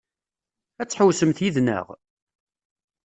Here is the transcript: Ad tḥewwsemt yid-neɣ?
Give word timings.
Ad 0.81 0.87
tḥewwsemt 0.87 1.39
yid-neɣ? 1.43 1.85